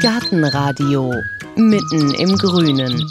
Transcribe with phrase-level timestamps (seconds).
[0.00, 1.12] Gartenradio
[1.56, 3.04] mitten im Grünen.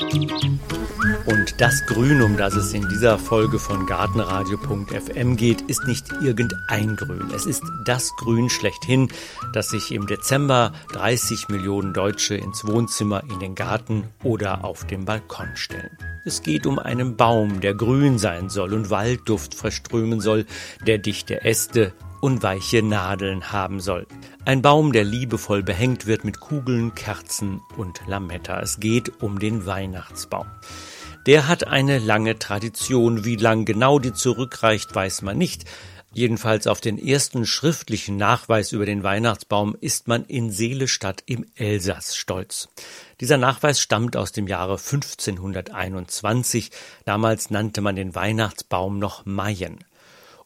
[1.26, 6.96] Und das Grün, um das es in dieser Folge von Gartenradio.fm geht, ist nicht irgendein
[6.96, 7.30] Grün.
[7.36, 9.10] Es ist das Grün schlechthin,
[9.54, 15.06] das sich im Dezember 30 Millionen Deutsche ins Wohnzimmer, in den Garten oder auf dem
[15.06, 15.96] Balkon stellen.
[16.26, 20.46] Es geht um einen Baum, der grün sein soll und Waldduft verströmen soll,
[20.88, 24.08] der dichte Äste und weiche Nadeln haben soll.
[24.46, 28.60] Ein Baum, der liebevoll behängt wird mit Kugeln, Kerzen und Lametta.
[28.60, 30.48] Es geht um den Weihnachtsbaum.
[31.26, 33.26] Der hat eine lange Tradition.
[33.26, 35.66] Wie lang genau die zurückreicht, weiß man nicht.
[36.12, 42.16] Jedenfalls auf den ersten schriftlichen Nachweis über den Weihnachtsbaum ist man in Seelestadt im Elsass
[42.16, 42.70] stolz.
[43.20, 46.72] Dieser Nachweis stammt aus dem Jahre 1521.
[47.06, 49.84] Damals nannte man den Weihnachtsbaum noch Mayen.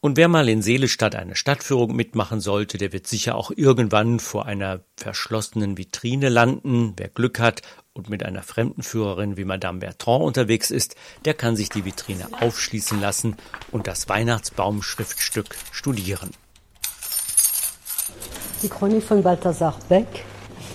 [0.03, 4.45] Und wer mal in Seelestadt eine Stadtführung mitmachen sollte, der wird sicher auch irgendwann vor
[4.45, 6.91] einer verschlossenen Vitrine landen.
[6.97, 7.61] Wer Glück hat
[7.93, 12.99] und mit einer Fremdenführerin wie Madame Bertrand unterwegs ist, der kann sich die Vitrine aufschließen
[12.99, 13.37] lassen
[13.71, 16.31] und das Weihnachtsbaumschriftstück studieren.
[18.61, 20.25] Die Chronik von Balthasar Beck.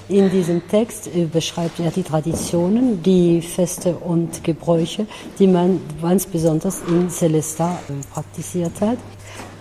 [0.09, 5.06] In diesem Text beschreibt er die Traditionen, die Feste und Gebräuche,
[5.39, 7.79] die man ganz besonders in Celesta
[8.11, 8.97] praktiziert hat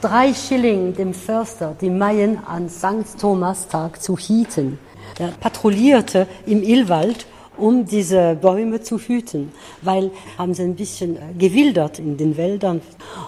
[0.02, 3.20] drei Schilling dem Förster die Maien an St.
[3.20, 4.80] Thomastag zu hieten.
[5.18, 7.26] Er patrouillierte im Illwald,
[7.58, 12.82] um diese Bäume zu hüten, weil haben sie ein bisschen gewildert in den Wäldern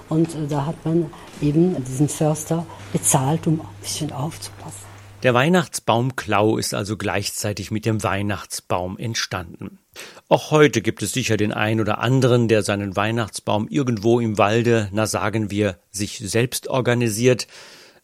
[0.08, 1.08] und äh, da hat man
[1.42, 4.89] eben diesen Förster bezahlt, um ein bisschen aufzupassen.
[5.22, 9.80] Der Weihnachtsbaumklau ist also gleichzeitig mit dem Weihnachtsbaum entstanden.
[10.30, 14.88] Auch heute gibt es sicher den einen oder anderen, der seinen Weihnachtsbaum irgendwo im Walde,
[14.94, 17.48] na sagen wir, sich selbst organisiert,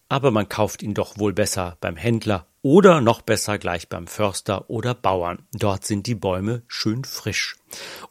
[0.09, 4.69] aber man kauft ihn doch wohl besser beim Händler oder noch besser gleich beim Förster
[4.69, 5.47] oder Bauern.
[5.53, 7.55] Dort sind die Bäume schön frisch.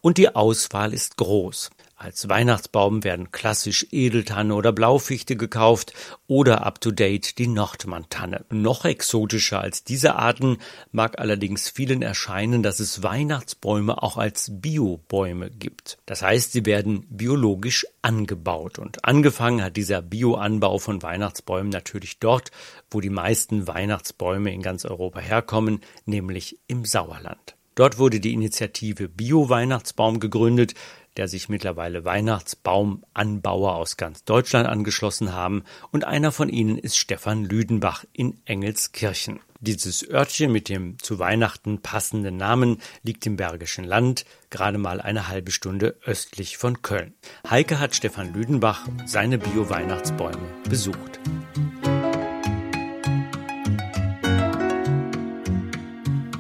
[0.01, 1.71] Und die Auswahl ist groß.
[1.97, 5.93] Als Weihnachtsbaum werden klassisch Edeltanne oder Blaufichte gekauft
[6.27, 8.45] oder up-to-date die Nordmantanne.
[8.51, 10.59] Noch exotischer als diese Arten
[10.91, 15.99] mag allerdings vielen erscheinen, dass es Weihnachtsbäume auch als Biobäume gibt.
[16.05, 22.51] Das heißt, sie werden biologisch angebaut und angefangen hat dieser Bioanbau von Weihnachtsbäumen natürlich dort,
[22.91, 27.55] wo die meisten Weihnachtsbäume in ganz Europa herkommen, nämlich im Sauerland.
[27.77, 30.75] Dort wurde die Initiative Bio-Weihnachtsbaum gegründet,
[31.17, 37.45] der sich mittlerweile Weihnachtsbaumanbauer aus ganz Deutschland angeschlossen haben, und einer von ihnen ist Stefan
[37.45, 39.41] Lüdenbach in Engelskirchen.
[39.61, 45.29] Dieses Örtchen mit dem zu Weihnachten passenden Namen liegt im Bergischen Land, gerade mal eine
[45.29, 47.15] halbe Stunde östlich von Köln.
[47.49, 51.19] Heike hat Stefan Lüdenbach seine Bio-Weihnachtsbäume besucht.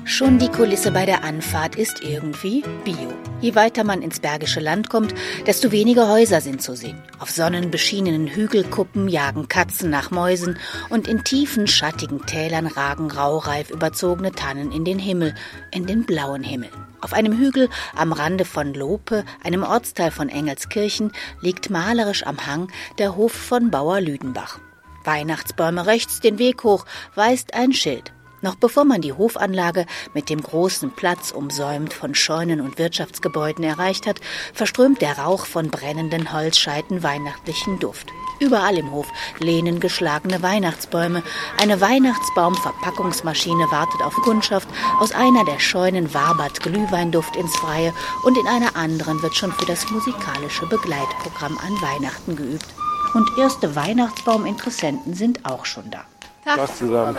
[0.05, 3.34] Schon die Kulisse bei der Anfahrt ist irgendwie Bio.
[3.45, 5.15] Je weiter man ins Bergische Land kommt,
[5.47, 7.03] desto weniger Häuser sind zu sehen.
[7.19, 10.57] Auf sonnenbeschienenen Hügelkuppen jagen Katzen nach Mäusen
[10.89, 15.35] und in tiefen, schattigen Tälern ragen raureif überzogene Tannen in den Himmel,
[15.73, 16.71] in den blauen Himmel.
[17.03, 21.13] Auf einem Hügel am Rande von Lope, einem Ortsteil von Engelskirchen,
[21.43, 24.59] liegt malerisch am Hang der Hof von Bauer Lüdenbach.
[25.05, 28.14] Weihnachtsbäume rechts den Weg hoch, weist ein Schild.
[28.45, 34.07] Noch bevor man die Hofanlage mit dem großen Platz umsäumt von Scheunen und Wirtschaftsgebäuden erreicht
[34.07, 34.21] hat,
[34.53, 38.09] verströmt der Rauch von brennenden Holzscheiten weihnachtlichen Duft.
[38.41, 39.07] Überall im Hof
[39.39, 41.23] lehnen geschlagene Weihnachtsbäume.
[41.59, 44.69] Eine Weihnachtsbaumverpackungsmaschine wartet auf Kundschaft.
[45.01, 47.95] Aus einer der Scheunen wabert Glühweinduft ins Freie
[48.25, 52.67] und in einer anderen wird schon für das musikalische Begleitprogramm an Weihnachten geübt.
[53.15, 56.05] Und erste Weihnachtsbauminteressenten sind auch schon da.
[56.45, 57.17] Tag zusammen.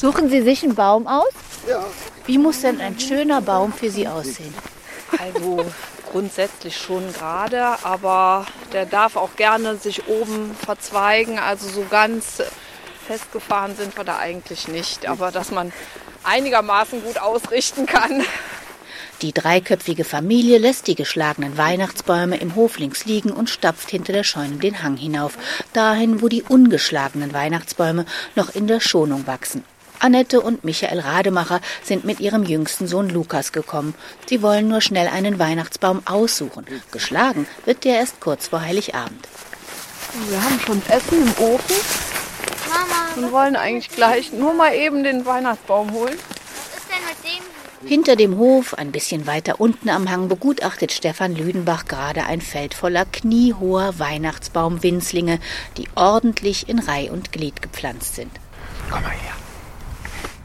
[0.00, 1.28] Suchen Sie sich einen Baum aus?
[1.68, 1.84] Ja.
[2.24, 4.54] Wie muss denn ein schöner Baum für Sie aussehen?
[5.18, 5.66] Also
[6.10, 11.38] grundsätzlich schon gerade, aber der darf auch gerne sich oben verzweigen.
[11.38, 12.42] Also so ganz
[13.06, 15.70] festgefahren sind wir da eigentlich nicht, aber dass man
[16.24, 18.24] einigermaßen gut ausrichten kann.
[19.20, 24.24] Die dreiköpfige Familie lässt die geschlagenen Weihnachtsbäume im Hof links liegen und stapft hinter der
[24.24, 25.36] Scheune den Hang hinauf,
[25.74, 29.62] dahin, wo die ungeschlagenen Weihnachtsbäume noch in der Schonung wachsen.
[30.00, 33.94] Annette und Michael Rademacher sind mit ihrem jüngsten Sohn Lukas gekommen.
[34.26, 36.64] Sie wollen nur schnell einen Weihnachtsbaum aussuchen.
[36.90, 39.28] Geschlagen wird der erst kurz vor Heiligabend.
[40.28, 41.76] Wir haben schon Essen im Ofen
[42.68, 46.16] Mama, und wollen eigentlich gleich nur mal eben den Weihnachtsbaum holen.
[46.16, 47.88] was ist denn mit dem?
[47.88, 52.72] Hinter dem Hof, ein bisschen weiter unten am Hang, begutachtet Stefan Lüdenbach gerade ein Feld
[52.72, 55.40] voller kniehoher Weihnachtsbaumwinzlinge,
[55.76, 58.32] die ordentlich in Reih und Glied gepflanzt sind.
[58.90, 59.34] Komm mal her.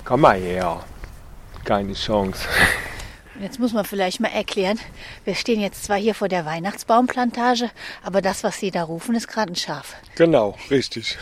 [0.06, 0.84] Komm mal her.
[1.64, 2.48] Keine Chance.
[3.42, 4.80] Jetzt muss man vielleicht mal erklären,
[5.26, 7.72] wir stehen jetzt zwar hier vor der Weihnachtsbaumplantage,
[8.04, 9.96] aber das, was Sie da rufen, ist gerade ein Schaf.
[10.16, 11.18] Genau, richtig.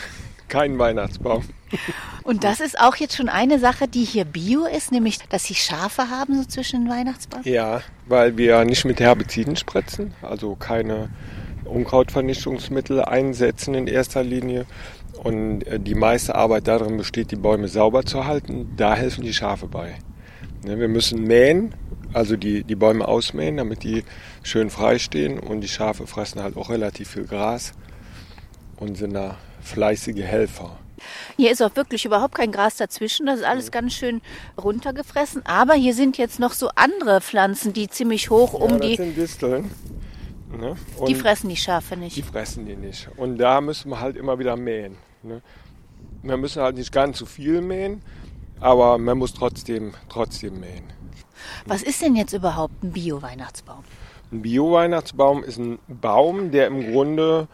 [0.50, 1.46] Kein Weihnachtsbaum.
[2.24, 5.56] Und das ist auch jetzt schon eine Sache, die hier bio ist, nämlich, dass Sie
[5.56, 7.42] Schafe haben so zwischen den Weihnachtsbaum.
[7.46, 11.10] Ja, weil wir nicht mit Herbiziden spritzen, also keine
[11.64, 14.66] Unkrautvernichtungsmittel einsetzen in erster Linie.
[15.24, 18.74] Und äh, die meiste Arbeit darin besteht, die Bäume sauber zu halten.
[18.76, 19.96] Da helfen die Schafe bei.
[20.66, 21.74] Ne, wir müssen mähen,
[22.14, 24.04] also die, die Bäume ausmähen, damit die
[24.44, 25.40] schön frei stehen.
[25.40, 27.74] Und die Schafe fressen halt auch relativ viel Gras
[28.78, 30.78] und sind da fleißige Helfer.
[31.36, 33.26] Hier ist auch wirklich überhaupt kein Gras dazwischen.
[33.26, 34.22] Das ist alles ganz schön
[34.62, 35.46] runtergefressen.
[35.46, 38.96] Aber hier sind jetzt noch so andere Pflanzen, die ziemlich hoch um ja, das die.
[38.96, 39.72] sind Disteln.
[40.58, 40.76] Ne?
[41.08, 42.26] Die fressen die Schafe die nicht.
[42.26, 43.10] fressen die nicht.
[43.18, 44.98] Und da müssen wir halt immer wieder mähen.
[45.24, 45.42] Ne?
[46.22, 48.02] Wir müssen halt nicht ganz so viel mähen,
[48.60, 50.84] aber man muss trotzdem, trotzdem mähen.
[51.66, 53.84] Was ist denn jetzt überhaupt ein Bio-Weihnachtsbaum?
[54.32, 57.48] Ein Bio-Weihnachtsbaum ist ein Baum, der im Grunde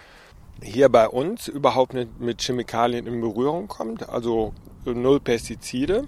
[0.61, 4.53] hier bei uns überhaupt nicht mit Chemikalien in Berührung kommt, also
[4.85, 6.05] null Pestizide,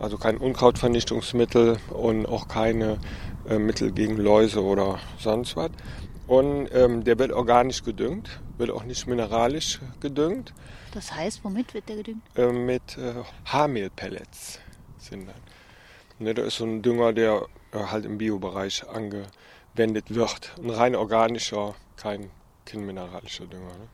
[0.00, 2.98] also kein Unkrautvernichtungsmittel und auch keine
[3.48, 5.70] äh, Mittel gegen Läuse oder sonst was.
[6.26, 10.52] Und ähm, der wird organisch gedüngt, wird auch nicht mineralisch gedüngt,
[10.92, 12.22] Das heißt, womit wird der gedüngt?
[12.36, 13.14] äh, mit äh,
[13.44, 14.58] Haarmehlpellets
[14.98, 15.36] sind das.
[16.18, 20.52] Ne, da ist so ein Dünger, der äh, halt im Biobereich angewendet wird.
[20.62, 22.30] Ein rein organischer, kein,
[22.64, 23.66] kein mineralischer Dünger.
[23.66, 23.88] Ne?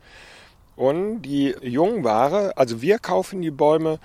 [0.77, 3.99] Und die Jungware, also wir kaufen die Bäume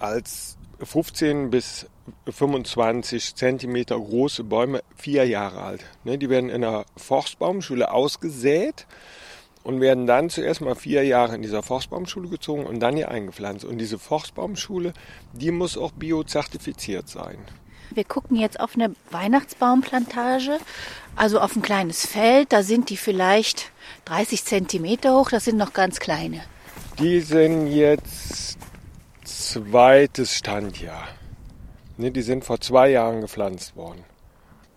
[0.00, 1.86] als 15 bis
[2.30, 5.84] 25 Zentimeter große Bäume, vier Jahre alt.
[6.04, 8.86] Ne, die werden in der Forstbaumschule ausgesät
[9.62, 13.64] und werden dann zuerst mal vier Jahre in dieser Forstbaumschule gezogen und dann hier eingepflanzt.
[13.64, 14.92] Und diese Forstbaumschule,
[15.32, 17.38] die muss auch biozertifiziert sein.
[17.90, 20.58] Wir gucken jetzt auf eine Weihnachtsbaumplantage,
[21.16, 22.52] also auf ein kleines Feld.
[22.52, 23.70] Da sind die vielleicht
[24.04, 25.30] 30 Zentimeter hoch.
[25.30, 26.42] Das sind noch ganz kleine.
[26.98, 28.58] Die sind jetzt
[29.24, 31.08] zweites Standjahr.
[31.98, 34.04] Ne, die sind vor zwei Jahren gepflanzt worden.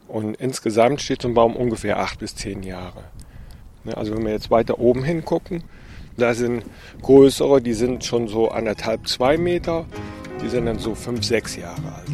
[0.07, 3.03] Und insgesamt steht so ein Baum ungefähr acht bis zehn Jahre.
[3.83, 5.63] Ne, also wenn wir jetzt weiter oben hingucken,
[6.17, 6.63] da sind
[7.01, 9.85] größere, die sind schon so anderthalb, zwei Meter.
[10.41, 12.09] Die sind dann so fünf, sechs Jahre alt.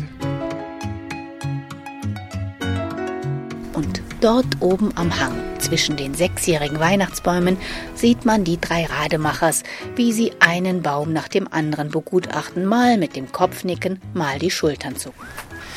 [3.73, 7.57] Und dort oben am Hang zwischen den sechsjährigen Weihnachtsbäumen
[7.95, 9.63] sieht man die drei Rademachers,
[9.95, 14.51] wie sie einen Baum nach dem anderen begutachten, mal mit dem Kopf nicken, mal die
[14.51, 15.27] Schultern zucken.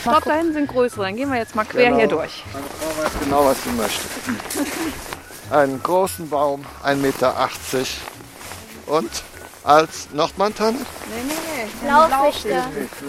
[0.05, 1.03] Dort da hinten sind größere.
[1.05, 2.43] Dann gehen wir jetzt mal quer hier durch.
[2.53, 4.07] Meine Frau weiß genau, was sie möchte.
[5.51, 7.51] Einen großen Baum, 1,80 Meter.
[8.87, 9.11] Und
[9.65, 10.79] als Nordmantanne?
[10.79, 10.85] Nee,
[11.27, 11.89] nee, nee.
[11.89, 12.63] Blaufichte.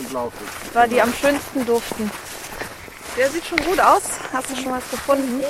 [0.09, 0.75] Blaufichte.
[0.75, 2.11] War die am schönsten duften.
[3.17, 4.03] Der sieht schon gut aus.
[4.31, 5.43] Hast du schon was gefunden?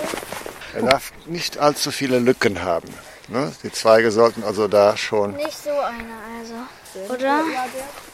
[0.74, 2.90] Er darf nicht allzu viele Lücken haben.
[3.28, 3.52] Ne?
[3.64, 5.36] Die Zweige sollten also da schon.
[5.36, 7.14] Nicht so eine, also.
[7.14, 7.42] Oder?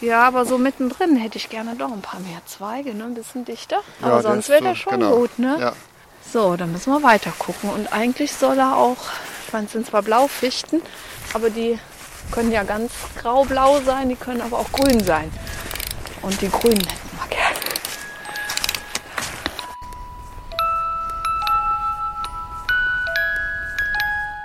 [0.01, 3.05] Ja, aber so mittendrin hätte ich gerne doch ein paar mehr Zweige, ne?
[3.05, 3.77] ein bisschen dichter.
[4.01, 5.17] Ja, Aber der sonst wäre der schon genau.
[5.17, 5.57] gut, ne?
[5.59, 5.73] Ja.
[6.31, 7.69] So, dann müssen wir weiter gucken.
[7.69, 8.97] Und eigentlich soll er auch,
[9.45, 10.81] ich meine, es sind zwar Blaufichten,
[11.33, 11.79] aber die
[12.31, 15.31] können ja ganz grau-blau sein, die können aber auch grün sein.
[16.21, 17.06] Und die grünen hätten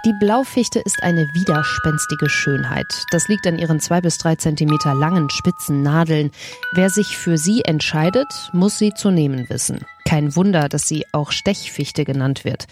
[0.05, 3.05] Die Blaufichte ist eine widerspenstige Schönheit.
[3.13, 6.33] Das liegt an ihren zwei bis drei Zentimeter langen spitzen Nadeln.
[6.73, 9.85] Wer sich für sie entscheidet, muss sie zu nehmen wissen.
[10.05, 12.67] Kein Wunder, dass sie auch Stechfichte genannt wird.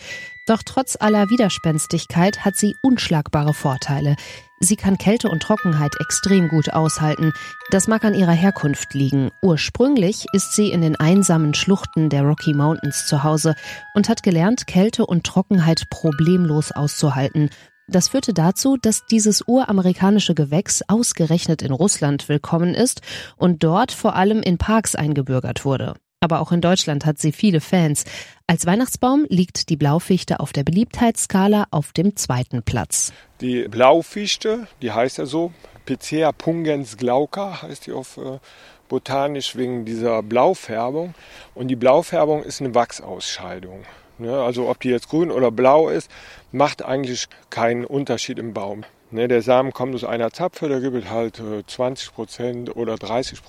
[0.47, 4.17] Doch trotz aller Widerspenstigkeit hat sie unschlagbare Vorteile.
[4.63, 7.33] Sie kann Kälte und Trockenheit extrem gut aushalten.
[7.71, 9.31] Das mag an ihrer Herkunft liegen.
[9.41, 13.55] Ursprünglich ist sie in den einsamen Schluchten der Rocky Mountains zu Hause
[13.95, 17.49] und hat gelernt, Kälte und Trockenheit problemlos auszuhalten.
[17.89, 23.01] Das führte dazu, dass dieses uramerikanische Gewächs ausgerechnet in Russland willkommen ist
[23.39, 25.95] und dort vor allem in Parks eingebürgert wurde.
[26.21, 28.05] Aber auch in Deutschland hat sie viele Fans.
[28.51, 33.13] Als Weihnachtsbaum liegt die Blaufichte auf der Beliebtheitsskala auf dem zweiten Platz.
[33.41, 35.53] Die Blaufichte, die heißt ja so,
[35.87, 38.41] Picea pungens glauca heißt die auf äh,
[38.89, 41.15] botanisch wegen dieser Blaufärbung.
[41.55, 43.85] Und die Blaufärbung ist eine Wachsausscheidung.
[44.19, 44.43] Ne?
[44.43, 46.11] Also ob die jetzt grün oder blau ist,
[46.51, 48.83] macht eigentlich keinen Unterschied im Baum.
[49.13, 49.29] Ne?
[49.29, 53.45] Der Samen kommt aus einer Zapfe, da gibt halt äh, 20 Prozent oder 30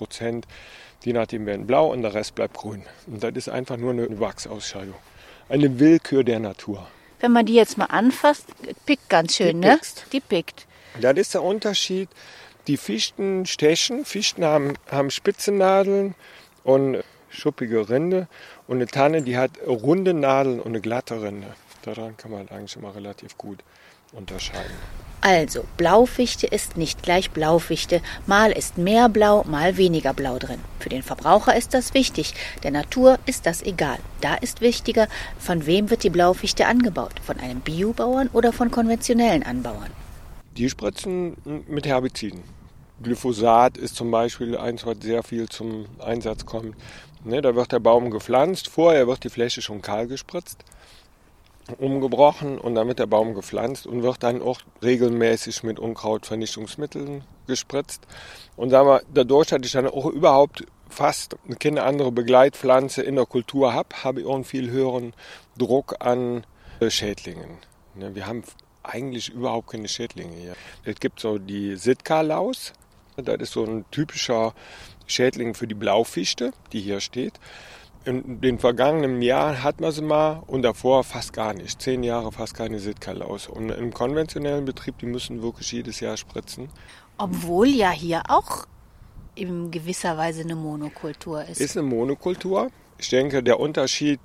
[1.03, 2.83] Je nachdem werden blau und der Rest bleibt grün.
[3.07, 4.95] Und das ist einfach nur eine Wachsausscheidung.
[5.49, 6.87] Eine Willkür der Natur.
[7.19, 8.45] Wenn man die jetzt mal anfasst,
[8.85, 9.75] pickt ganz schön, Die ne?
[9.75, 10.05] pickst.
[10.11, 10.67] Die pickt.
[10.99, 12.09] Das ist der Unterschied
[12.67, 14.05] Die Fichten stechen.
[14.05, 16.13] Fichten haben, haben spitze Nadeln
[16.63, 18.27] und schuppige Rinde.
[18.67, 21.47] Und eine Tanne, die hat runde Nadeln und eine glatte Rinde.
[21.81, 23.63] Daran kann man eigentlich immer relativ gut
[24.11, 24.71] unterscheiden.
[25.23, 28.01] Also, Blaufichte ist nicht gleich Blaufichte.
[28.25, 30.59] Mal ist mehr Blau, mal weniger Blau drin.
[30.79, 32.33] Für den Verbraucher ist das wichtig.
[32.63, 33.99] Der Natur ist das egal.
[34.21, 37.19] Da ist wichtiger, von wem wird die Blaufichte angebaut?
[37.23, 39.91] Von einem Biobauern oder von konventionellen Anbauern?
[40.57, 41.37] Die spritzen
[41.67, 42.41] mit Herbiziden.
[43.03, 46.75] Glyphosat ist zum Beispiel eins, was sehr viel zum Einsatz kommt.
[47.23, 50.65] Ne, da wird der Baum gepflanzt, vorher wird die Fläche schon kahl gespritzt
[51.77, 58.05] umgebrochen und dann wird der Baum gepflanzt und wird dann auch regelmäßig mit Unkrautvernichtungsmitteln gespritzt.
[58.55, 63.25] Und sagen wir, dadurch, dass ich dann auch überhaupt fast keine andere Begleitpflanze in der
[63.25, 65.13] Kultur habe, habe ich auch einen viel höheren
[65.57, 66.45] Druck an
[66.79, 67.57] äh, Schädlingen.
[67.95, 68.43] Ne, wir haben
[68.83, 70.55] eigentlich überhaupt keine Schädlinge hier.
[70.83, 72.73] Es gibt so die Sitka-Laus.
[73.17, 74.53] Das ist so ein typischer
[75.05, 77.33] Schädling für die Blaufichte, die hier steht.
[78.03, 81.81] In den vergangenen Jahren hat man sie mal und davor fast gar nicht.
[81.81, 83.47] Zehn Jahre fast keine Sitkalaus.
[83.47, 86.69] Und im konventionellen Betrieb, die müssen wirklich jedes Jahr spritzen.
[87.17, 88.65] Obwohl ja hier auch
[89.35, 91.61] in gewisser Weise eine Monokultur ist.
[91.61, 92.71] Ist eine Monokultur.
[92.97, 94.19] Ich denke, der Unterschied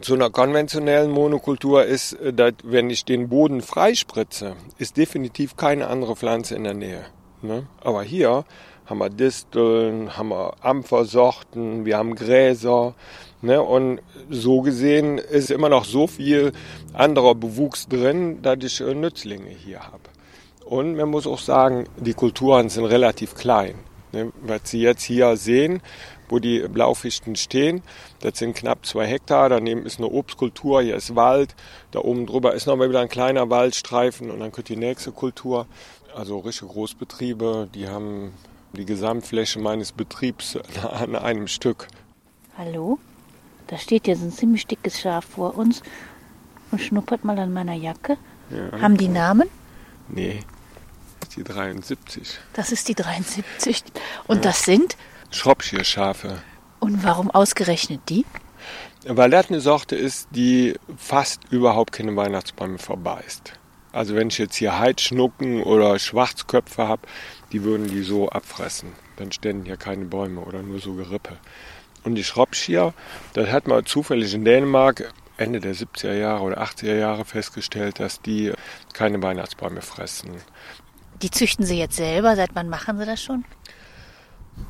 [0.00, 6.16] zu einer konventionellen Monokultur ist, dass wenn ich den Boden freispritze, ist definitiv keine andere
[6.16, 7.04] Pflanze in der Nähe.
[7.40, 7.66] Ne?
[7.80, 8.44] Aber hier
[8.86, 12.94] haben wir Disteln, haben wir Ampfersorten, wir haben Gräser.
[13.40, 13.62] Ne?
[13.62, 16.52] Und so gesehen ist immer noch so viel
[16.92, 20.02] anderer Bewuchs drin, dass ich äh, Nützlinge hier habe.
[20.64, 23.74] Und man muss auch sagen, die Kulturen sind relativ klein.
[24.12, 24.32] Ne?
[24.42, 25.82] Was Sie jetzt hier sehen,
[26.28, 27.82] wo die Blaufichten stehen,
[28.20, 29.48] das sind knapp zwei Hektar.
[29.48, 31.54] Daneben ist eine Obstkultur, hier ist Wald.
[31.90, 35.66] Da oben drüber ist nochmal wieder ein kleiner Waldstreifen und dann kommt die nächste Kultur.
[36.14, 38.32] Also richtige Großbetriebe, die haben
[38.72, 41.88] die Gesamtfläche meines Betriebs an einem Stück.
[42.56, 42.98] Hallo?
[43.66, 45.82] Da steht jetzt ein ziemlich dickes Schaf vor uns
[46.70, 48.18] und schnuppert mal an meiner Jacke.
[48.50, 48.80] Ja.
[48.80, 49.48] Haben die Namen?
[50.08, 50.40] Nee,
[51.20, 52.38] das ist die 73.
[52.52, 53.82] Das ist die 73.
[54.26, 54.42] Und ja.
[54.42, 54.96] das sind?
[55.30, 56.42] Shropshire-Schafe.
[56.80, 58.26] Und warum ausgerechnet die?
[59.06, 63.54] Weil das eine Sorte ist, die fast überhaupt keine Weihnachtsbäume verbeißt.
[63.92, 67.02] Also wenn ich jetzt hier Heidschnucken oder Schwarzköpfe habe,
[67.52, 68.92] die würden die so abfressen.
[69.16, 71.36] Dann ständen hier keine Bäume oder nur so Gerippe.
[72.04, 72.94] Und die Shropshire,
[73.34, 78.20] das hat man zufällig in Dänemark Ende der 70er Jahre oder 80er Jahre festgestellt, dass
[78.20, 78.52] die
[78.92, 80.30] keine Weihnachtsbäume fressen.
[81.22, 82.36] Die züchten Sie jetzt selber?
[82.36, 83.44] Seit wann machen Sie das schon?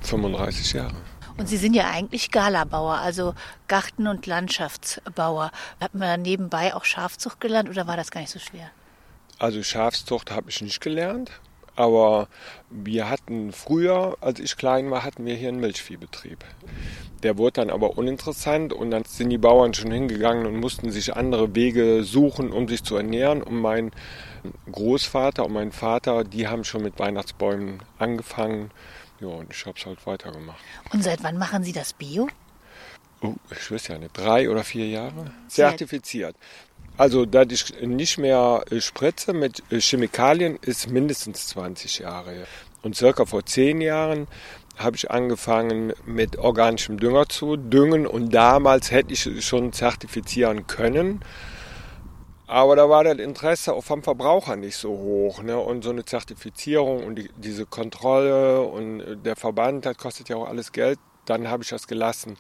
[0.03, 0.95] 35 Jahre.
[1.39, 3.35] Und Sie sind ja eigentlich Galabauer, also
[3.69, 5.51] Garten- und Landschaftsbauer.
[5.81, 8.71] Hat man nebenbei auch Schafzucht gelernt oder war das gar nicht so schwer?
[9.39, 11.31] Also Schafszucht habe ich nicht gelernt.
[11.75, 12.29] Aber
[12.71, 16.45] wir hatten früher, als ich klein war, hatten wir hier einen Milchviehbetrieb.
[17.23, 21.17] Der wurde dann aber uninteressant und dann sind die Bauern schon hingegangen und mussten sich
[21.17, 23.43] andere Wege suchen, um sich zu ernähren.
[23.43, 23.93] Und mein
[24.71, 28.71] Großvater und mein Vater, die haben schon mit Weihnachtsbäumen angefangen.
[29.21, 30.59] Ja, und ich habe es halt weitergemacht.
[30.93, 32.29] Und seit wann machen Sie das Bio?
[33.23, 35.31] Oh, ich weiß ja nicht, drei oder vier Jahre.
[35.47, 36.35] Zertifiziert.
[36.97, 42.47] Also, da ich nicht mehr äh, spritze mit äh, Chemikalien, ist mindestens 20 Jahre.
[42.83, 44.27] Und circa vor zehn Jahren
[44.77, 51.21] habe ich angefangen mit organischem Dünger zu düngen und damals hätte ich schon zertifizieren können.
[52.47, 55.43] Aber da war das Interesse auch vom Verbraucher nicht so hoch.
[55.43, 55.59] Ne?
[55.59, 60.37] Und so eine Zertifizierung und die, diese Kontrolle und äh, der Verband, das kostet ja
[60.37, 60.99] auch alles Geld.
[61.25, 62.37] Dann habe ich das gelassen.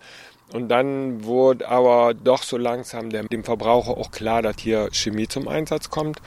[0.53, 5.49] Und dann wurde aber doch so langsam dem Verbraucher auch klar, dass hier Chemie zum
[5.49, 6.21] Einsatz kommt.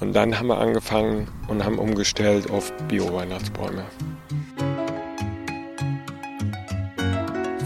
[0.00, 3.84] Und dann haben wir angefangen und haben umgestellt auf Bio-Weihnachtsbäume.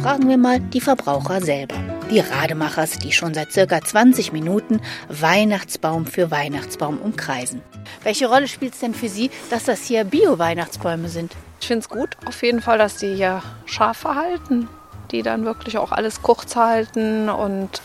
[0.03, 1.77] Fragen wir mal die Verbraucher selber.
[2.11, 7.63] Die Rademachers, die schon seit circa 20 Minuten Weihnachtsbaum für Weihnachtsbaum umkreisen.
[8.03, 11.37] Welche Rolle spielt es denn für Sie, dass das hier Bio-Weihnachtsbäume sind?
[11.61, 14.69] Ich finde es gut auf jeden Fall, dass die hier scharf verhalten
[15.11, 17.83] die dann wirklich auch alles kurz halten und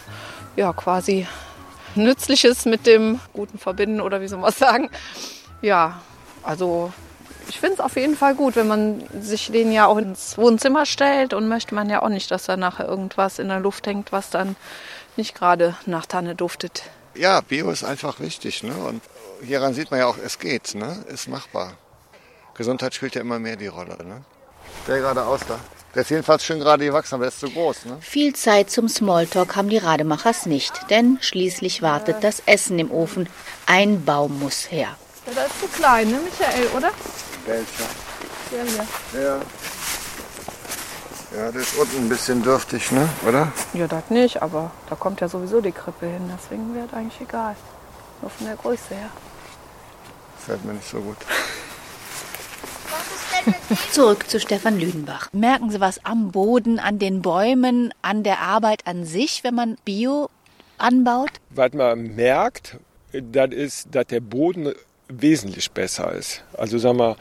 [0.55, 1.27] ja, quasi
[1.95, 4.89] Nützliches mit dem Guten verbinden oder wie soll man sagen.
[5.61, 6.01] Ja,
[6.43, 6.91] also
[7.47, 10.85] ich finde es auf jeden Fall gut, wenn man sich den ja auch ins Wohnzimmer
[10.85, 14.11] stellt und möchte man ja auch nicht, dass da nachher irgendwas in der Luft hängt,
[14.11, 14.55] was dann
[15.15, 16.83] nicht gerade nach Tanne duftet.
[17.13, 18.63] Ja, Bio ist einfach wichtig.
[18.63, 18.75] Ne?
[18.75, 19.01] Und
[19.41, 21.03] hieran sieht man ja auch, es geht, ne?
[21.07, 21.73] ist machbar.
[22.55, 23.97] Gesundheit spielt ja immer mehr die Rolle.
[24.03, 24.23] Ne?
[24.87, 25.59] Der geradeaus da.
[25.95, 27.85] Der ist jedenfalls schön gerade gewachsen, aber der ist zu groß.
[27.85, 27.97] Ne?
[28.01, 33.29] Viel Zeit zum Smalltalk haben die Rademachers nicht, denn schließlich wartet das Essen im Ofen.
[33.65, 34.89] Ein Baum muss her.
[35.25, 36.91] Ja, das ist zu klein, ne, Michael, oder?
[37.45, 37.65] Welcher?
[38.51, 39.21] Der hier.
[39.23, 39.39] Ja.
[41.35, 43.09] Ja, der ist unten ein bisschen dürftig, ne?
[43.27, 43.51] Oder?
[43.73, 46.31] Ja, das nicht, aber da kommt ja sowieso die Krippe hin.
[46.37, 47.55] Deswegen wäre das eigentlich egal.
[48.21, 49.09] Nur von der Größe her.
[50.45, 51.17] Fällt mir nicht so gut.
[53.91, 55.31] Zurück zu Stefan Lüdenbach.
[55.33, 59.77] Merken Sie was am Boden, an den Bäumen, an der Arbeit an sich, wenn man
[59.85, 60.29] Bio
[60.77, 61.31] anbaut?
[61.49, 62.77] Was man merkt,
[63.11, 64.73] das ist, dass der Boden
[65.07, 66.43] wesentlich besser ist.
[66.57, 67.15] Also sag mal,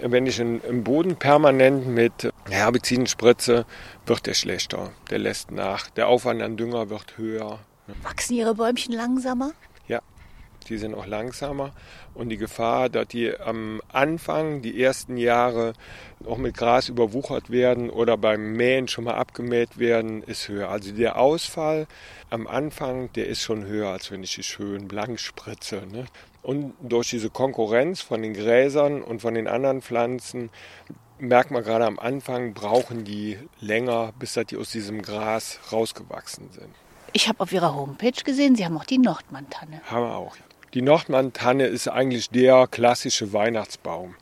[0.00, 3.66] wenn ich einen Boden permanent mit Herbiziden spritze,
[4.06, 4.92] wird der schlechter.
[5.10, 5.90] Der lässt nach.
[5.90, 7.58] Der Aufwand an Dünger wird höher.
[8.02, 9.52] Wachsen Ihre Bäumchen langsamer?
[10.66, 11.72] Ja, die sind auch langsamer.
[12.14, 15.74] Und die Gefahr, dass die am Anfang, die ersten Jahre,
[16.26, 20.68] auch mit Gras überwuchert werden oder beim Mähen schon mal abgemäht werden, ist höher.
[20.68, 21.86] Also der Ausfall
[22.30, 25.82] am Anfang, der ist schon höher, als wenn ich die schön blank spritze.
[25.92, 26.06] Ne?
[26.42, 30.50] Und durch diese Konkurrenz von den Gräsern und von den anderen Pflanzen
[31.18, 36.74] merkt man gerade am Anfang, brauchen die länger, bis die aus diesem Gras rausgewachsen sind.
[37.12, 39.80] Ich habe auf Ihrer Homepage gesehen, Sie haben auch die Nordmann-Tanne.
[39.86, 40.36] Haben wir auch.
[40.74, 44.16] Die Nordmann-Tanne ist eigentlich der klassische Weihnachtsbaum.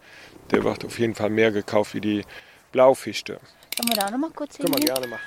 [0.51, 2.25] Der wird auf jeden Fall mehr gekauft wie die
[2.73, 3.41] Blaufichte.
[3.77, 5.23] Können wir da noch mal kurz Können wir gerne machen.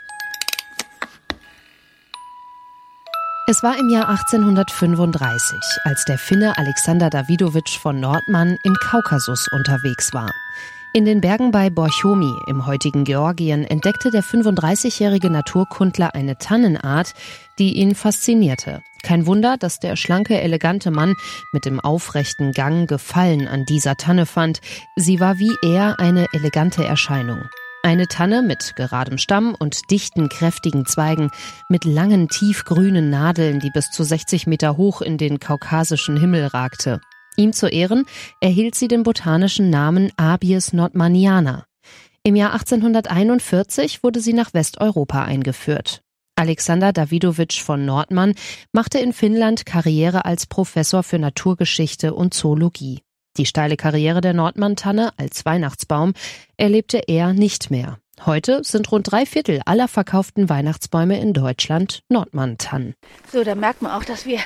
[3.49, 10.13] Es war im Jahr 1835, als der Finne Alexander Davidowitsch von Nordmann im Kaukasus unterwegs
[10.13, 10.29] war.
[10.93, 17.13] In den Bergen bei Borchomi im heutigen Georgien entdeckte der 35-jährige Naturkundler eine Tannenart,
[17.57, 18.81] die ihn faszinierte.
[19.07, 21.15] Kein Wunder, dass der schlanke, elegante Mann
[21.53, 24.59] mit dem aufrechten Gang Gefallen an dieser Tanne fand.
[24.97, 27.45] Sie war wie er eine elegante Erscheinung.
[27.83, 31.31] Eine Tanne mit geradem Stamm und dichten, kräftigen Zweigen,
[31.69, 36.99] mit langen, tiefgrünen Nadeln, die bis zu 60 Meter hoch in den kaukasischen Himmel ragte.
[37.37, 38.03] Ihm zu Ehren
[38.41, 41.63] erhielt sie den botanischen Namen Abies nordmanniana.
[42.23, 46.03] Im Jahr 1841 wurde sie nach Westeuropa eingeführt.
[46.39, 48.35] Alexander Davidowitsch von Nordmann
[48.71, 53.01] machte in Finnland Karriere als Professor für Naturgeschichte und Zoologie.
[53.37, 56.13] Die steile Karriere der Nordmann-Tanne als Weihnachtsbaum
[56.55, 57.97] erlebte er nicht mehr.
[58.23, 62.93] Heute sind rund drei Viertel aller verkauften Weihnachtsbäume in Deutschland Nordmann-Tannen.
[63.31, 64.39] So, da merkt man auch, dass wir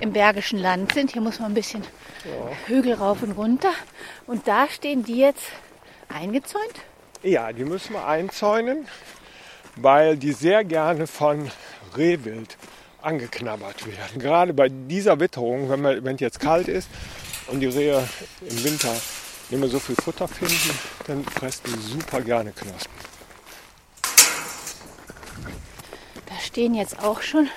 [0.00, 1.12] im Bergischen Land sind.
[1.12, 1.84] Hier muss man ein bisschen
[2.66, 3.70] Hügel rauf und runter.
[4.26, 5.46] Und da stehen die jetzt
[6.08, 6.74] eingezäunt.
[7.22, 8.86] Ja, die müssen wir einzäunen,
[9.76, 11.50] weil die sehr gerne von
[11.96, 12.56] Rehwild
[13.00, 14.18] angeknabbert werden.
[14.20, 16.88] Gerade bei dieser Witterung, wenn man- wenn es jetzt kalt ist
[17.48, 18.06] und die Rehe
[18.48, 18.92] im Winter
[19.50, 20.70] nicht mehr so viel Futter finden,
[21.06, 22.92] dann fressen die super gerne Knospen.
[26.26, 27.48] Da stehen jetzt auch schon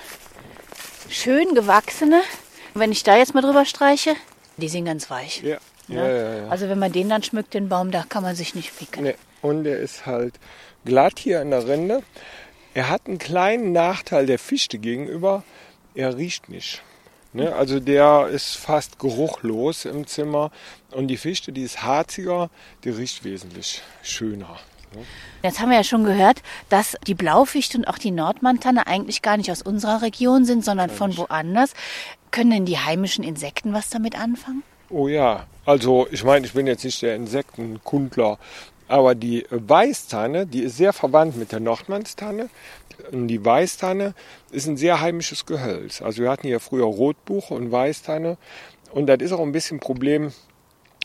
[1.08, 2.22] schön gewachsene.
[2.74, 4.14] Wenn ich da jetzt mal drüber streiche,
[4.56, 5.42] die sind ganz weich.
[5.42, 6.18] Ja, ja, Ne?
[6.18, 6.36] ja.
[6.44, 6.48] ja.
[6.48, 9.04] Also wenn man den dann schmückt, den Baum, da kann man sich nicht picken.
[9.04, 9.14] Nee.
[9.42, 10.34] Und er ist halt
[10.86, 12.02] glatt hier in der Rinde.
[12.72, 15.42] Er hat einen kleinen Nachteil der Fichte gegenüber.
[15.94, 16.82] Er riecht nicht.
[17.32, 17.54] Ne?
[17.54, 20.50] Also der ist fast geruchlos im Zimmer.
[20.90, 22.48] Und die Fichte, die ist harziger,
[22.84, 24.58] die riecht wesentlich schöner.
[25.42, 29.36] Jetzt haben wir ja schon gehört, dass die Blaufichte und auch die Nordmantanne eigentlich gar
[29.36, 31.74] nicht aus unserer Region sind, sondern von woanders.
[32.30, 34.62] Können denn die heimischen Insekten was damit anfangen?
[34.88, 38.38] Oh ja, also ich meine, ich bin jetzt nicht der Insektenkundler,
[38.88, 42.48] aber die Weißtanne, die ist sehr verwandt mit der Nordmannstanne.
[43.12, 44.14] Und die Weißtanne
[44.50, 46.00] ist ein sehr heimisches Gehölz.
[46.02, 48.36] Also wir hatten hier früher Rotbuche und Weißtanne.
[48.92, 50.32] Und das ist auch ein bisschen ein Problem,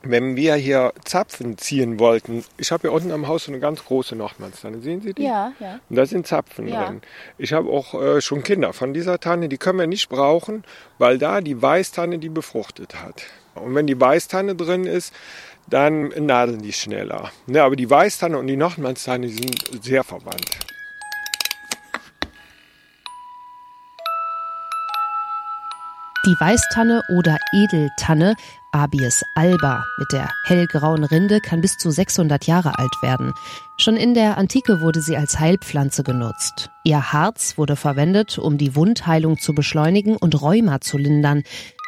[0.04, 2.44] wenn wir hier Zapfen ziehen wollten.
[2.58, 4.80] Ich habe hier unten am Haus so eine ganz große Nordmannstanne.
[4.82, 5.24] Sehen Sie die?
[5.24, 5.80] Ja, ja.
[5.90, 6.86] Und da sind Zapfen Ja.
[6.86, 7.02] drin.
[7.38, 10.64] Ich habe auch äh, schon Kinder von dieser Tanne, die können wir nicht brauchen,
[10.98, 13.24] weil da die Weißtanne die befruchtet hat.
[13.54, 15.14] Und wenn die Weißtanne drin ist,
[15.68, 17.32] dann nadeln die schneller.
[17.48, 20.62] Ne, aber die Weißtanne und die Nordmannstanne die sind sehr verwandt.
[26.28, 28.36] Die Weißtanne oder Edeltanne,
[28.72, 33.34] Abies alba, mit der hellgrauen Rinde kann bis zu 600 Jahre alt werden.
[33.78, 36.70] Schon in der Antike wurde sie als Heilpflanze genutzt.
[36.84, 41.42] Ihr Harz wurde verwendet, um die Wundheilung zu beschleunigen und Rheuma zu lindern.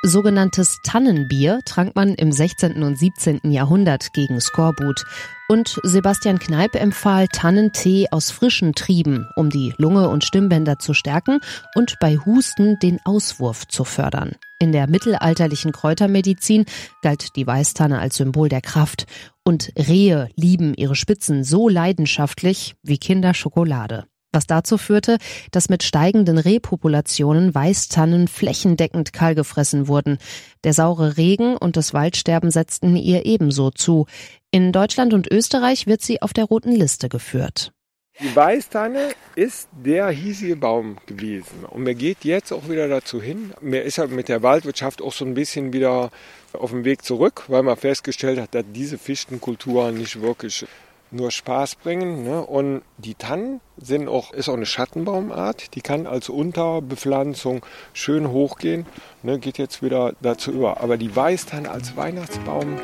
[0.06, 2.84] Sogenanntes Tannenbier trank man im 16.
[2.84, 3.40] und 17.
[3.50, 5.06] Jahrhundert gegen Skorbut.
[5.48, 11.40] Und Sebastian Kneipp empfahl Tannentee aus frischen Trieben, um die Lunge und Stimmbänder zu stärken
[11.74, 14.34] und bei Husten den Auswurf zu fördern.
[14.60, 16.66] In der mittelalterlichen Kräutermedizin
[17.02, 19.06] galt die Weißtanne als Symbol der Kraft.
[19.46, 24.04] Und Rehe lieben ihre Spitzen so leidenschaftlich wie Kinder Schokolade.
[24.34, 25.18] Was dazu führte,
[25.52, 30.18] dass mit steigenden Rehpopulationen Weißtannen flächendeckend kahlgefressen wurden.
[30.64, 34.08] Der saure Regen und das Waldsterben setzten ihr ebenso zu.
[34.52, 37.72] In Deutschland und Österreich wird sie auf der roten Liste geführt.
[38.20, 41.66] Die Weißtanne ist der hiesige Baum gewesen.
[41.68, 43.54] Und mir geht jetzt auch wieder dazu hin.
[43.60, 46.12] Mir ist ja mit der Waldwirtschaft auch so ein bisschen wieder
[46.54, 50.68] auf dem Weg zurück, weil man festgestellt hat, dass diese Fichtenkulturen nicht wirklich
[51.14, 52.24] nur Spaß bringen.
[52.24, 52.42] Ne?
[52.42, 58.86] Und die Tannen sind auch, ist auch eine Schattenbaumart, die kann als Unterbepflanzung schön hochgehen.
[59.22, 59.40] Ne?
[59.40, 60.82] Geht jetzt wieder dazu über.
[60.82, 62.78] Aber die Weißtanne als Weihnachtsbaum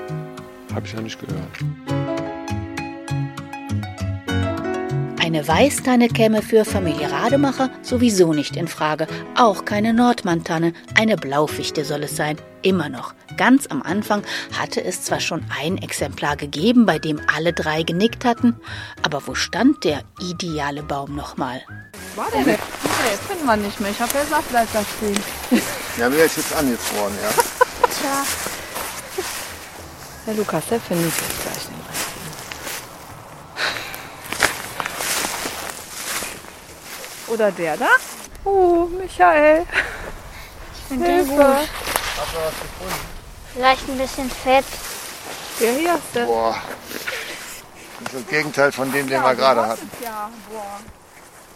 [0.74, 1.60] habe ich noch nicht gehört.
[5.30, 9.06] Eine Weißtanne käme für Familie Rademacher sowieso nicht in Frage.
[9.36, 10.74] Auch keine Nordmantanne.
[10.96, 12.38] Eine Blaufichte soll es sein.
[12.62, 13.14] Immer noch.
[13.38, 14.24] Ganz am Anfang
[14.58, 18.60] hatte es zwar schon ein Exemplar gegeben, bei dem alle drei genickt hatten,
[19.02, 21.62] aber wo stand der ideale Baum nochmal?
[22.16, 22.60] War der nicht?
[22.84, 23.92] Nee, finden wir nicht mehr.
[23.92, 25.62] Ich habe ja Saftleiter stehen.
[25.98, 27.30] Ja, mir ist jetzt angefroren, ja.
[28.00, 28.26] Tja,
[30.26, 32.30] Herr Lukas, der findet jetzt gleich den richtigen.
[37.28, 37.90] Oder der da?
[38.44, 39.66] Oh, Michael.
[40.74, 41.34] ich finde den Hilfe.
[41.34, 41.89] gut.
[42.20, 43.06] Hast du was gefunden?
[43.54, 44.66] Vielleicht ein bisschen fett.
[45.60, 46.26] Der hier ist der.
[46.26, 46.56] Boah.
[48.04, 49.90] Das ist das Gegenteil von dem, den wir gerade hatten.
[50.04, 50.80] Ja, boah.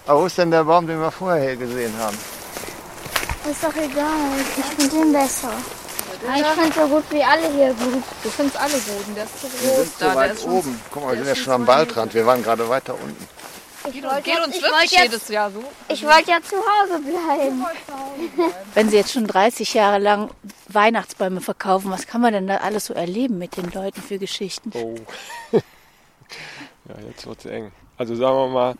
[0.05, 2.17] Aber wo ist denn der Baum, den wir vorher hier gesehen haben?
[3.49, 4.39] Ist doch egal.
[4.57, 5.51] Ich finde den besser.
[6.35, 8.03] Ich finde so gut wie alle hier gut.
[8.23, 9.15] Du findest alle gut.
[9.15, 9.77] Der ist zu Wir groß.
[9.77, 10.05] sind so da.
[10.05, 10.81] Der weit schon oben.
[10.91, 12.13] Guck mal, wir sind ja schon am Waldrand.
[12.13, 13.27] Wir waren gerade weiter unten.
[13.85, 15.63] Ich Geht, wollte geht jetzt, uns ich wirklich jetzt, jedes Jahr so.
[15.89, 17.65] ich wollte ja zu Hause bleiben.
[18.73, 20.29] Wenn Sie jetzt schon 30 Jahre lang
[20.69, 24.71] Weihnachtsbäume verkaufen, was kann man denn da alles so erleben mit den Leuten für Geschichten?
[24.73, 24.95] Oh.
[25.57, 27.71] ja, jetzt wird es eng.
[27.97, 28.75] Also sagen wir mal,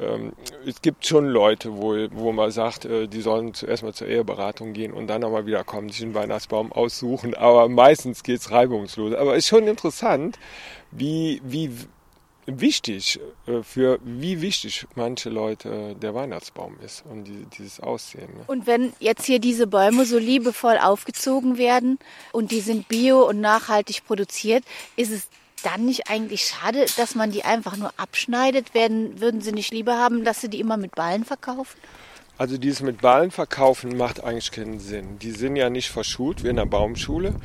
[0.00, 0.32] ähm,
[0.66, 4.72] es gibt schon Leute, wo, wo man sagt, äh, die sollen zuerst mal zur Eheberatung
[4.72, 7.34] gehen und dann nochmal wiederkommen, sich einen Weihnachtsbaum aussuchen.
[7.34, 9.14] Aber meistens geht es reibungslos.
[9.14, 10.38] Aber es ist schon interessant,
[10.90, 11.70] wie, wie
[12.46, 18.28] wichtig, äh, für wie wichtig manche Leute äh, der Weihnachtsbaum ist und die, dieses Aussehen.
[18.36, 18.44] Ne?
[18.46, 21.98] Und wenn jetzt hier diese Bäume so liebevoll aufgezogen werden
[22.32, 24.64] und die sind bio und nachhaltig produziert,
[24.96, 25.28] ist es
[25.62, 28.74] dann nicht eigentlich schade, dass man die einfach nur abschneidet?
[28.74, 31.78] Werden, würden Sie nicht lieber haben, dass Sie die immer mit Ballen verkaufen?
[32.38, 35.18] Also dieses mit Ballen verkaufen macht eigentlich keinen Sinn.
[35.20, 37.36] Die sind ja nicht verschult wie in der Baumschule.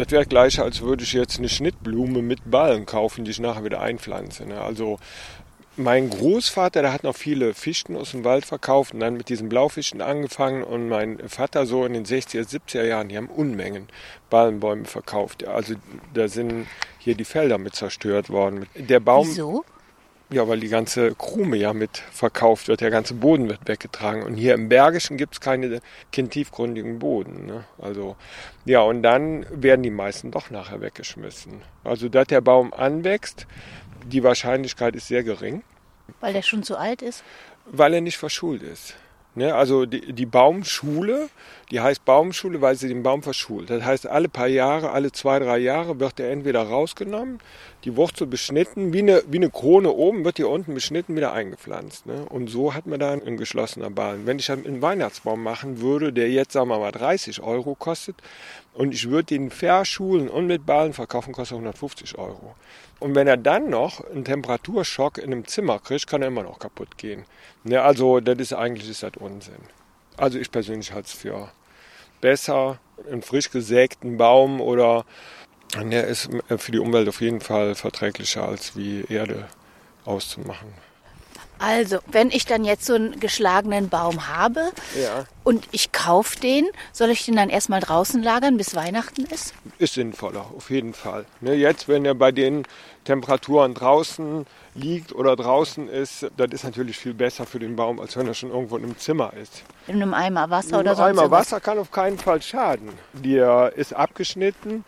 [0.00, 3.64] Das wäre gleich, als würde ich jetzt eine Schnittblume mit Ballen kaufen, die ich nachher
[3.64, 4.46] wieder einpflanze.
[4.46, 4.58] Ne?
[4.58, 4.98] Also
[5.76, 9.50] mein Großvater, der hat noch viele Fichten aus dem Wald verkauft und dann mit diesen
[9.50, 13.88] Blaufichten angefangen und mein Vater so in den 60er, 70er Jahren, die haben Unmengen
[14.30, 15.46] Ballenbäume verkauft.
[15.46, 15.74] Also
[16.14, 16.66] da sind
[16.98, 18.66] hier die Felder mit zerstört worden.
[18.76, 19.66] Der Baum, Wieso?
[20.32, 24.22] Ja, weil die ganze Krume ja mit verkauft wird, der ganze Boden wird weggetragen.
[24.22, 25.80] Und hier im Bergischen gibt es keine
[26.12, 27.46] tiefgründigen Boden.
[27.46, 27.64] Ne?
[27.78, 28.16] Also,
[28.64, 31.62] ja, und dann werden die meisten doch nachher weggeschmissen.
[31.84, 33.46] Also, dass der Baum anwächst,
[34.06, 35.62] die Wahrscheinlichkeit ist sehr gering,
[36.20, 37.24] Weil der schon zu alt ist?
[37.72, 38.94] weil er nicht verschult ist.
[39.34, 39.54] Ne?
[39.54, 41.28] Also die, die Baumschule,
[41.70, 43.70] die heißt Baumschule, weil sie den Baum verschult.
[43.70, 47.38] Das heißt, alle paar Jahre, alle zwei, drei Jahre wird er entweder rausgenommen,
[47.84, 52.06] die Wurzel beschnitten, wie eine, wie eine Krone oben, wird hier unten beschnitten, wieder eingepflanzt.
[52.06, 52.26] Ne?
[52.28, 54.26] Und so hat man dann ein geschlossener Ballen.
[54.26, 58.16] Wenn ich einen Weihnachtsbaum machen würde, der jetzt, sagen wir mal, 30 Euro kostet,
[58.80, 62.54] und ich würde den verschulen und mit Ballen verkaufen, kostet er 150 Euro.
[62.98, 66.58] Und wenn er dann noch einen Temperaturschock in einem Zimmer kriegt, kann er immer noch
[66.58, 67.26] kaputt gehen.
[67.62, 69.60] Ne, also das ist eigentlich ist das Unsinn.
[70.16, 71.52] Also ich persönlich halte es für
[72.22, 75.04] besser, einen frisch gesägten Baum oder
[75.78, 79.46] der ist für die Umwelt auf jeden Fall verträglicher als wie Erde
[80.06, 80.72] auszumachen.
[81.60, 85.26] Also, wenn ich dann jetzt so einen geschlagenen Baum habe Ja.
[85.44, 89.52] und ich kaufe den, soll ich den dann erstmal draußen lagern, bis Weihnachten ist?
[89.78, 91.26] Ist sinnvoller, auf jeden Fall.
[91.42, 92.64] Ne, jetzt, wenn er bei den
[93.04, 98.16] Temperaturen draußen liegt oder draußen ist, das ist natürlich viel besser für den Baum, als
[98.16, 99.62] wenn er schon irgendwo in einem Zimmer ist.
[99.86, 101.40] In einem Eimer Wasser oder Ein sonst Eimer irgendwas?
[101.40, 102.90] Wasser kann auf keinen Fall schaden.
[103.12, 104.84] Der ist abgeschnitten.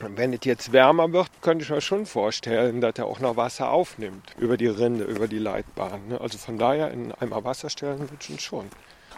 [0.00, 3.70] Wenn es jetzt wärmer wird, könnte ich mir schon vorstellen, dass er auch noch Wasser
[3.70, 6.08] aufnimmt über die Rinde, über die Leitbahn.
[6.08, 6.20] ne?
[6.20, 8.66] Also von daher in Eimer Wasser stellen würde ich ihn schon.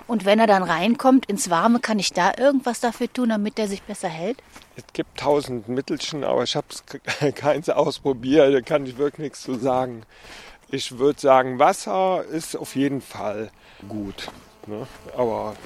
[0.06, 3.66] Und wenn er dann reinkommt ins Warme, kann ich da irgendwas dafür tun, damit er
[3.66, 4.38] sich besser hält?
[4.76, 6.66] Es gibt tausend Mittelchen, aber ich habe
[7.34, 10.02] keins ausprobiert, da kann ich wirklich nichts zu sagen.
[10.68, 13.50] Ich würde sagen, Wasser ist auf jeden Fall
[13.88, 14.28] gut.
[14.66, 14.86] Ne?
[15.16, 15.56] Aber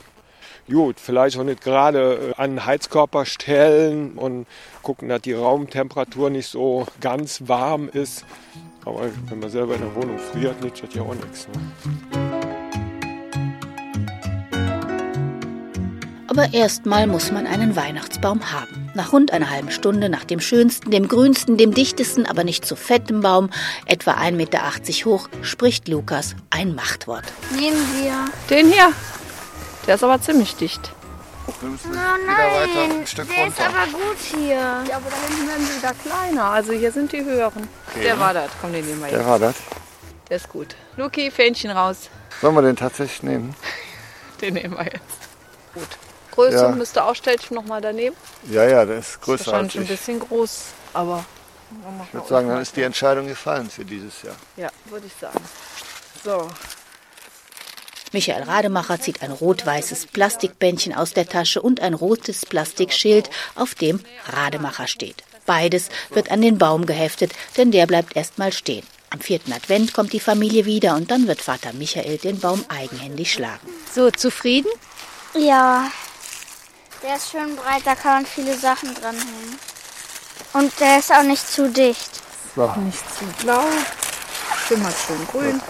[0.69, 4.47] gut, vielleicht auch nicht gerade äh, an den Heizkörper stellen und
[4.83, 8.25] gucken, dass die Raumtemperatur nicht so ganz warm ist.
[8.85, 11.49] Aber wenn man selber in der Wohnung friert, nützt das ja auch nichts.
[11.49, 12.41] Ne?
[16.31, 18.89] Aber erstmal muss man einen Weihnachtsbaum haben.
[18.95, 22.77] Nach rund einer halben Stunde nach dem schönsten, dem grünsten, dem dichtesten, aber nicht zu
[22.77, 23.51] fetten Baum,
[23.85, 24.61] etwa 1,80 Meter
[25.07, 27.25] hoch, spricht Lukas ein Machtwort.
[27.57, 28.27] Nehmen wir.
[28.49, 28.93] Den hier.
[29.91, 30.93] Der ist aber ziemlich dicht.
[31.61, 33.77] Wir müssen Oh wieder weiter nein, ein Stück der ist runter.
[33.77, 34.55] aber gut hier.
[34.55, 36.45] Ja, aber da hinten werden sie wieder kleiner.
[36.45, 37.67] Also hier sind die höheren.
[38.01, 38.53] Der war das.
[38.61, 39.27] Komm, den nehmen wir Der jetzt.
[39.29, 39.57] war das.
[40.29, 40.77] Der ist gut.
[40.97, 42.09] Luki, Fähnchen raus.
[42.41, 43.53] Sollen wir den tatsächlich nehmen?
[44.41, 45.01] Den nehmen wir jetzt.
[45.75, 45.89] Gut.
[46.37, 46.69] Größe Ja.
[46.69, 48.15] müsste auch Stellchen noch mal daneben.
[48.49, 49.89] Ja, ja, der ist größer als Wahrscheinlich ein ich.
[49.89, 51.25] bisschen groß, aber
[52.07, 54.37] Ich würde sagen, dann ist die Entscheidung gefallen für dieses Jahr.
[54.57, 55.41] Ja, würde ich sagen.
[56.23, 56.47] So,
[58.13, 64.01] Michael Rademacher zieht ein rot-weißes Plastikbändchen aus der Tasche und ein rotes Plastikschild, auf dem
[64.27, 65.23] Rademacher steht.
[65.47, 68.85] Beides wird an den Baum geheftet, denn der bleibt erstmal stehen.
[69.11, 73.33] Am vierten Advent kommt die Familie wieder und dann wird Vater Michael den Baum eigenhändig
[73.33, 73.69] schlagen.
[73.93, 74.71] So, zufrieden?
[75.35, 75.91] Ja.
[77.03, 79.59] Der ist schön breit, da kann man viele Sachen dranhängen.
[80.53, 82.11] Und der ist auch nicht zu dicht.
[82.77, 83.65] nicht zu blau.
[84.67, 85.61] Schimmert schön grün.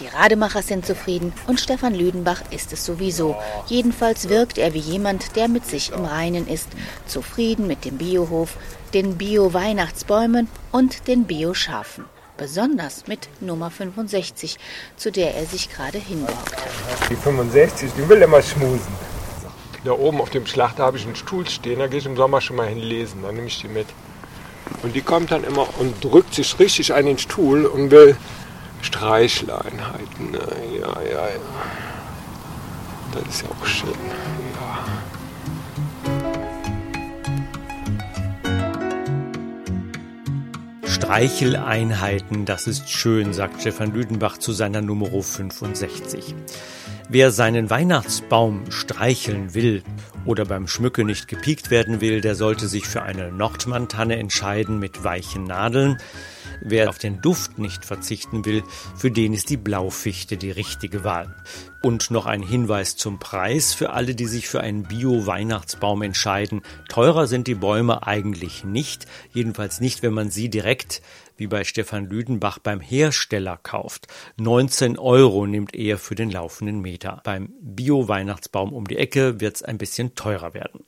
[0.00, 3.36] Die Rademachers sind zufrieden und Stefan Lüdenbach ist es sowieso.
[3.66, 6.68] Jedenfalls wirkt er wie jemand, der mit sich im Reinen ist,
[7.06, 8.56] zufrieden mit dem Biohof,
[8.94, 12.06] den Bio-Weihnachtsbäumen und den Bio-Schafen.
[12.38, 14.56] Besonders mit Nummer 65,
[14.96, 17.10] zu der er sich gerade hingehockt hat.
[17.10, 18.94] Die 65, die will immer schmusen.
[19.84, 22.40] Da oben auf dem Schlachter habe ich einen Stuhl stehen, da gehe ich im Sommer
[22.40, 23.86] schon mal hinlesen, dann nehme ich die mit.
[24.82, 28.16] Und die kommt dann immer und drückt sich richtig an den Stuhl und will
[28.82, 30.30] Streichleinheiten.
[30.30, 30.38] Ne?
[30.80, 31.40] Ja, ja, ja.
[33.12, 33.90] Das ist ja auch schön.
[34.60, 34.84] Ja.
[41.10, 46.34] Streicheleinheiten, das ist schön, sagt Stefan Lüdenbach zu seiner Nummer 65.
[47.08, 49.82] Wer seinen Weihnachtsbaum streicheln will
[50.24, 55.02] oder beim Schmücke nicht gepiekt werden will, der sollte sich für eine Nordmann-Tanne entscheiden mit
[55.02, 55.98] weichen Nadeln.
[56.62, 58.62] Wer auf den Duft nicht verzichten will,
[58.96, 61.34] für den ist die Blaufichte die richtige Wahl.
[61.82, 66.62] Und noch ein Hinweis zum Preis für alle, die sich für einen Bio-Weihnachtsbaum entscheiden.
[66.88, 71.00] Teurer sind die Bäume eigentlich nicht, jedenfalls nicht, wenn man sie direkt
[71.40, 74.08] wie bei Stefan Lüdenbach beim Hersteller kauft.
[74.36, 77.22] 19 Euro nimmt er für den laufenden Meter.
[77.24, 80.84] Beim Bio-Weihnachtsbaum um die Ecke wird's ein bisschen teurer werden.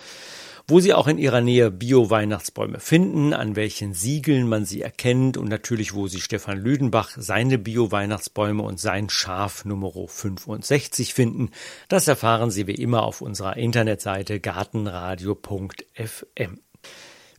[0.68, 5.48] Wo Sie auch in Ihrer Nähe Bio-Weihnachtsbäume finden, an welchen Siegeln man sie erkennt und
[5.48, 11.50] natürlich, wo Sie Stefan Lüdenbach seine Bio-Weihnachtsbäume und sein Schaf Nummer 65 finden,
[11.88, 16.60] das erfahren Sie wie immer auf unserer Internetseite gartenradio.fm.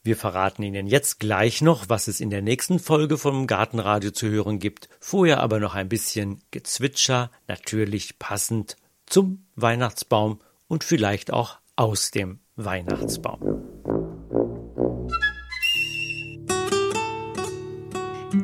[0.05, 4.27] Wir verraten Ihnen jetzt gleich noch, was es in der nächsten Folge vom Gartenradio zu
[4.27, 4.89] hören gibt.
[4.99, 12.42] Vorher aber noch ein bisschen Gezwitscher, natürlich passend zum Weihnachtsbaum und vielleicht auch aus dem
[12.55, 13.63] Weihnachtsbaum.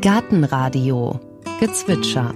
[0.01, 1.19] Gartenradio
[1.59, 2.33] Gezwitscher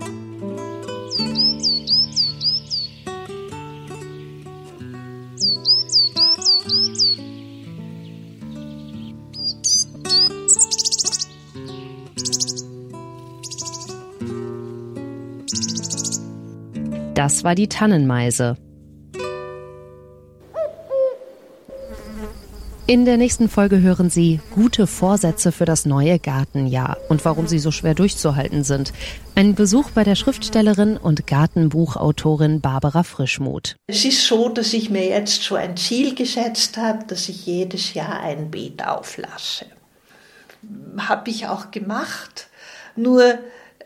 [17.15, 18.57] Das war die Tannenmeise.
[22.85, 27.59] In der nächsten Folge hören Sie gute Vorsätze für das neue Gartenjahr und warum sie
[27.59, 28.91] so schwer durchzuhalten sind.
[29.35, 33.77] Ein Besuch bei der Schriftstellerin und Gartenbuchautorin Barbara Frischmuth.
[33.87, 37.93] Es ist so, dass ich mir jetzt so ein Ziel gesetzt habe, dass ich jedes
[37.93, 39.67] Jahr ein Beet auflasse.
[40.97, 42.47] Habe ich auch gemacht.
[42.97, 43.39] Nur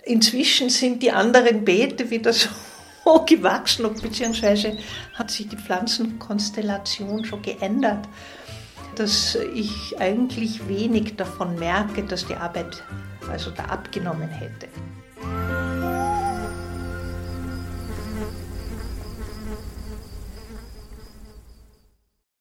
[0.06, 2.34] inzwischen sind die anderen Beete wieder
[3.06, 4.76] so gewachsen, beziehungsweise
[5.14, 8.08] hat sich die Pflanzenkonstellation schon geändert,
[8.98, 12.84] dass ich eigentlich wenig davon merke, dass die Arbeit
[13.30, 14.68] also da abgenommen hätte.